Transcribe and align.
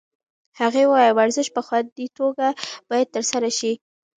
هغې 0.59 0.83
وویل 0.87 1.13
ورزش 1.15 1.47
په 1.55 1.61
خوندي 1.67 2.07
توګه 2.19 2.47
باید 2.89 3.07
ترسره 3.15 3.49
شي. 3.57 3.73